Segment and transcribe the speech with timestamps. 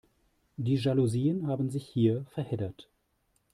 [0.57, 2.89] Die Jalousien haben sich hier verheddert.